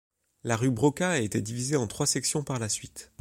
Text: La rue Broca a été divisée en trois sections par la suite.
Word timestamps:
La 0.43 0.57
rue 0.57 0.71
Broca 0.71 1.11
a 1.11 1.19
été 1.19 1.43
divisée 1.43 1.75
en 1.77 1.85
trois 1.85 2.07
sections 2.07 2.43
par 2.43 2.57
la 2.57 2.69
suite. 2.69 3.09